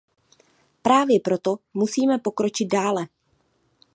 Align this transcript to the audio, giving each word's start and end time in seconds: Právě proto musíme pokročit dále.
Právě 0.81 1.19
proto 1.19 1.55
musíme 1.73 2.17
pokročit 2.19 2.65
dále. 2.71 3.07